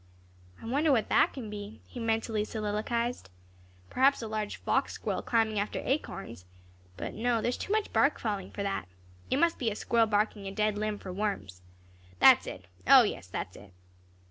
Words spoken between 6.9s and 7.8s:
but no, there is too